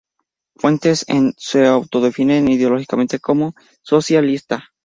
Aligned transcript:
Fuentes 0.55 1.05
se 1.37 1.67
autodefine 1.67 2.39
ideológicamente 2.51 3.19
como 3.19 3.53
socialista. 3.83 4.71